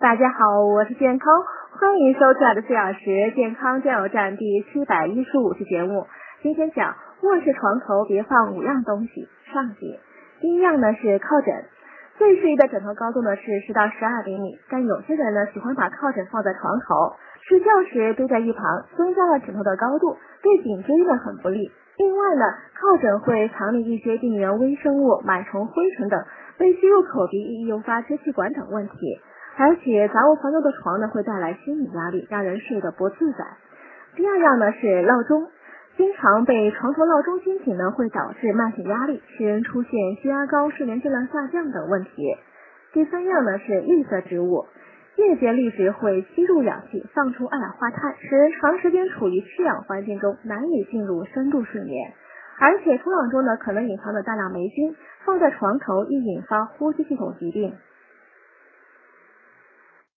[0.00, 1.28] 大家好，我是健康，
[1.78, 6.06] 欢迎收听的四小时健康加油站第七百一十五期节目。
[6.40, 10.00] 今天讲卧室床头别放五样东西上集。
[10.40, 11.52] 第一样呢是靠枕，
[12.16, 17.12] 最适宜的枕头高度呢是十到十二厘米，但有些人呢喜欢把靠枕放在床头，
[17.42, 18.64] 睡觉时堆在一旁，
[18.96, 21.70] 增加了枕头的高度，对颈椎呢很不利。
[21.98, 26.24] 另外呢，靠枕会藏匿一些病原微生物、螨虫、灰尘等，
[26.56, 29.20] 被吸入口鼻易诱发支气管等问题。
[29.62, 33.44] 而且杂物繁多的床呢，会带来心理压力，让人睡得不自在。
[34.16, 35.48] 第二样呢是闹钟，
[35.98, 42.10] 经常被床头闹钟惊醒呢，会导致慢性压力，使人出现血压高、睡眠质量下降等问题。
[42.94, 44.64] 第三样呢是绿色植物，
[45.16, 52.14] 夜间绿植会吸入氧气，放出二氧化碳，使人长时间处于缺氧环境中，难以进入深度睡眠。
[52.58, 54.96] 而且土壤中呢可能隐藏着大量霉菌，
[55.26, 57.74] 放在床头易引发呼吸系统疾病。